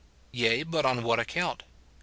Yea, 0.31 0.63
but 0.63 0.83
on 0.83 1.03
what 1.03 1.19
account? 1.19 1.61